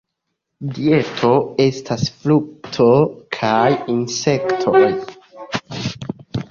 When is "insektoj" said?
3.99-4.85